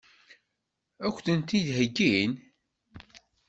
[1.05, 2.31] Ad k-ten-id-heggin?